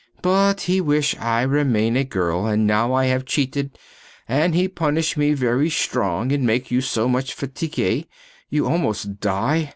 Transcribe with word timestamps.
But 0.23 0.61
He 0.61 0.81
wish 0.81 1.15
I 1.19 1.43
remain 1.43 1.95
a 1.95 2.03
girl, 2.03 2.47
and 2.47 2.65
now 2.65 2.91
I 2.91 3.05
have 3.05 3.23
cheated 3.23 3.77
and 4.27 4.55
He 4.55 4.67
punish 4.67 5.15
me 5.15 5.33
very 5.33 5.69
strong 5.69 6.31
in 6.31 6.43
make 6.43 6.71
you 6.71 6.81
so 6.81 7.07
much 7.07 7.35
fatigue 7.35 8.07
you 8.49 8.65
almost 8.67 9.19
die. 9.19 9.69